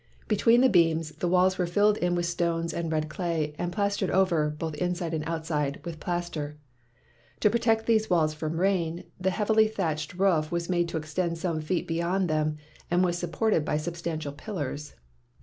Between 0.27 0.61
the 0.61 0.67
beams, 0.67 1.11
the 1.17 1.27
walls 1.27 1.59
were 1.59 1.67
filled 1.67 1.97
in 1.97 2.15
with 2.15 2.25
stones 2.25 2.73
and 2.73 2.91
red 2.91 3.07
clay 3.07 3.53
and 3.59 3.71
plastered 3.71 4.09
over, 4.09 4.49
both 4.49 4.73
inside 4.77 5.13
and 5.13 5.23
out 5.27 5.45
side, 5.45 5.79
with 5.85 5.99
plaster. 5.99 6.57
To 7.41 7.51
protect 7.51 7.85
these 7.85 8.09
walls 8.09 8.33
from 8.33 8.59
rain, 8.59 9.03
the 9.19 9.29
heavily 9.29 9.67
thatched 9.67 10.15
roof 10.15 10.51
was 10.51 10.69
made 10.71 10.89
to 10.89 10.97
extend 10.97 11.37
some 11.37 11.61
feet 11.61 11.87
beyond 11.87 12.31
them 12.31 12.57
and 12.89 13.03
was 13.05 13.15
supported 13.19 13.63
by 13.63 13.77
substantial 13.77 14.31
pillars. 14.33 14.95